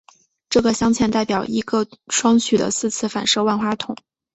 [0.49, 3.95] 这个镶嵌代表一个双曲的四次反射万花筒。